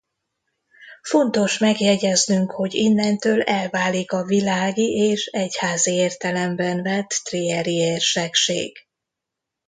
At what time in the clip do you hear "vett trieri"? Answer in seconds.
6.83-7.73